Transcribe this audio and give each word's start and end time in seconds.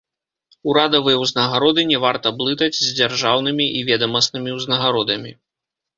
Урадавыя 0.71 1.17
ўзнагароды 1.23 1.81
не 1.91 1.99
варта 2.05 2.27
блытаць 2.39 2.73
з 2.79 2.89
дзяржаўнымі 3.01 3.65
і 3.81 3.87
ведамаснымі 3.93 4.51
ўзнагародамі. 4.59 5.31